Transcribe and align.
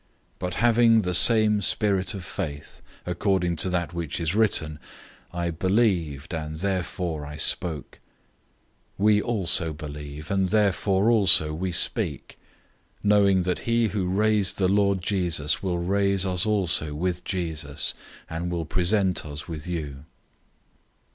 004:013 0.39 0.39
But 0.39 0.53
having 0.55 1.01
the 1.01 1.13
same 1.13 1.61
spirit 1.61 2.13
of 2.15 2.25
faith, 2.25 2.81
according 3.05 3.55
to 3.57 3.69
that 3.69 3.93
which 3.93 4.19
is 4.19 4.33
written, 4.33 4.79
"I 5.31 5.51
believed, 5.51 6.33
and 6.33 6.55
therefore 6.55 7.23
I 7.23 7.35
spoke."{Psalm 7.35 8.01
116:10} 8.99 9.05
We 9.05 9.21
also 9.21 9.73
believe, 9.73 10.31
and 10.31 10.47
therefore 10.49 11.11
also 11.11 11.53
we 11.53 11.71
speak; 11.71 12.39
004:014 13.05 13.09
knowing 13.09 13.41
that 13.43 13.59
he 13.59 13.89
who 13.89 14.07
raised 14.07 14.57
the 14.57 14.67
Lord 14.67 15.03
Jesus 15.03 15.61
will 15.61 15.77
raise 15.77 16.25
us 16.25 16.47
also 16.47 16.95
with 16.95 17.23
Jesus, 17.23 17.93
and 18.27 18.49
will 18.49 18.65
present 18.65 19.23
us 19.23 19.47
with 19.47 19.67
you. 19.67 20.05